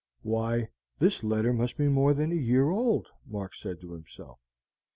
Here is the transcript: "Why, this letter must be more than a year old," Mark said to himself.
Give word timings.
"Why, 0.23 0.67
this 0.97 1.23
letter 1.23 1.53
must 1.53 1.77
be 1.77 1.87
more 1.87 2.15
than 2.15 2.31
a 2.31 2.35
year 2.35 2.71
old," 2.71 3.07
Mark 3.23 3.53
said 3.53 3.79
to 3.81 3.91
himself. 3.91 4.39